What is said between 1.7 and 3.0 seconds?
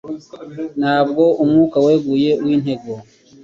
weguye w'intego